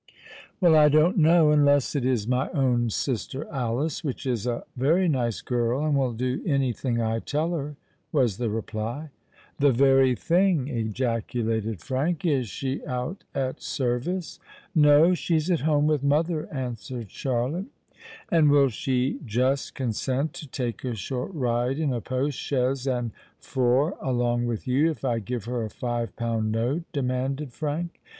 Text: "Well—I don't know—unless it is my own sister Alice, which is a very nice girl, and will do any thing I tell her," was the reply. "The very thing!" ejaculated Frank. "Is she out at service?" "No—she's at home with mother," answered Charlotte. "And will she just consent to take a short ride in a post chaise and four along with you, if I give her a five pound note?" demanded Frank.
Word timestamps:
"Well—I 0.61 0.89
don't 0.89 1.19
know—unless 1.19 1.95
it 1.95 2.03
is 2.03 2.27
my 2.27 2.49
own 2.53 2.89
sister 2.89 3.47
Alice, 3.51 4.03
which 4.03 4.25
is 4.25 4.47
a 4.47 4.63
very 4.75 5.07
nice 5.07 5.41
girl, 5.41 5.85
and 5.85 5.95
will 5.95 6.13
do 6.13 6.41
any 6.43 6.73
thing 6.73 6.99
I 6.99 7.19
tell 7.19 7.51
her," 7.53 7.75
was 8.11 8.37
the 8.37 8.49
reply. 8.49 9.11
"The 9.59 9.71
very 9.71 10.15
thing!" 10.15 10.67
ejaculated 10.69 11.81
Frank. 11.81 12.25
"Is 12.25 12.49
she 12.49 12.83
out 12.87 13.25
at 13.35 13.61
service?" 13.61 14.39
"No—she's 14.73 15.51
at 15.51 15.59
home 15.59 15.85
with 15.85 16.01
mother," 16.01 16.49
answered 16.51 17.11
Charlotte. 17.11 17.67
"And 18.31 18.49
will 18.49 18.69
she 18.69 19.19
just 19.23 19.75
consent 19.75 20.33
to 20.33 20.47
take 20.47 20.83
a 20.83 20.95
short 20.95 21.31
ride 21.31 21.77
in 21.77 21.93
a 21.93 22.01
post 22.01 22.39
chaise 22.39 22.87
and 22.87 23.11
four 23.37 23.95
along 24.01 24.47
with 24.47 24.67
you, 24.67 24.89
if 24.89 25.05
I 25.05 25.19
give 25.19 25.45
her 25.45 25.63
a 25.63 25.69
five 25.69 26.15
pound 26.15 26.51
note?" 26.51 26.85
demanded 26.91 27.53
Frank. 27.53 28.01